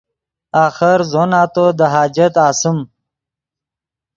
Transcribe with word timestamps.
آخر 0.65 0.99
زو 1.11 1.23
نتو 1.31 1.65
دے 1.77 1.85
حاجت 1.93 2.33
آسیم 2.47 2.77